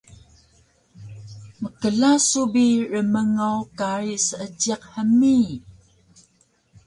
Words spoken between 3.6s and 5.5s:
kari Seejiq hmi!